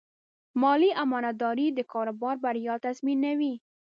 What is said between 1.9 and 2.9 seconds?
کاروبار بریا